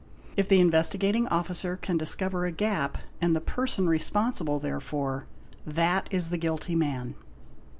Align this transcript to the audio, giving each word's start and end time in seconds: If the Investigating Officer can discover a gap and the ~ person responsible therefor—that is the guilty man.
If 0.35 0.49
the 0.49 0.59
Investigating 0.59 1.27
Officer 1.27 1.77
can 1.77 1.95
discover 1.95 2.43
a 2.47 2.51
gap 2.51 2.97
and 3.21 3.35
the 3.35 3.39
~ 3.39 3.39
person 3.55 3.87
responsible 3.87 4.57
therefor—that 4.59 6.07
is 6.09 6.31
the 6.31 6.39
guilty 6.39 6.73
man. 6.73 7.13